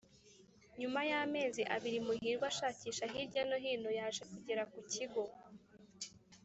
[0.79, 5.23] nyuma y'amezi abiri muhirwa ashakisha hirya no hino yaje kugera ku kigo